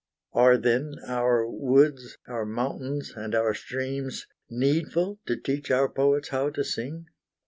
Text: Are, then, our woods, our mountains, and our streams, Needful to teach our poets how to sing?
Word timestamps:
Are, 0.33 0.57
then, 0.57 0.95
our 1.07 1.47
woods, 1.47 2.17
our 2.27 2.43
mountains, 2.43 3.13
and 3.15 3.35
our 3.35 3.53
streams, 3.53 4.25
Needful 4.49 5.19
to 5.27 5.37
teach 5.39 5.69
our 5.69 5.87
poets 5.89 6.29
how 6.29 6.49
to 6.49 6.63
sing? 6.63 7.05